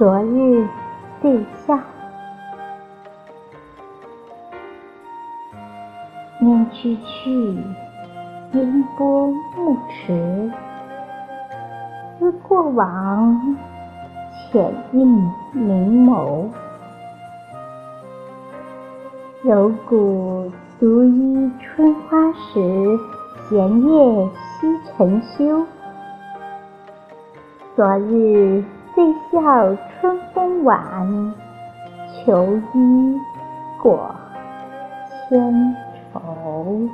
[0.00, 0.66] 昨日
[1.20, 1.78] 对笑，
[6.38, 7.54] 念去去，
[8.54, 9.26] 烟波
[9.58, 10.50] 暮迟。
[12.18, 13.58] 思过往，
[14.50, 16.48] 浅映明眸。
[19.42, 22.98] 柔骨独依春花时，
[23.50, 25.66] 闲夜惜晨修。
[27.76, 28.64] 昨日
[29.42, 31.34] 到春风晚，
[32.24, 33.18] 求衣
[33.82, 34.14] 裹
[35.28, 35.76] 千
[36.12, 36.88] 愁。